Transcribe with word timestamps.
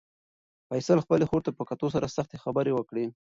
فیصل 0.69 0.97
خپلې 1.05 1.25
خور 1.29 1.41
ته 1.45 1.51
په 1.57 1.63
کتو 1.69 1.87
سره 1.95 2.13
سختې 2.17 2.37
خبرې 2.43 2.71
وکړې. 2.75 3.05